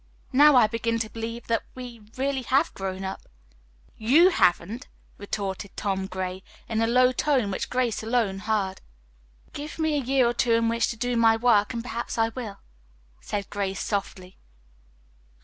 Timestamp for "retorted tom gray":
5.19-6.41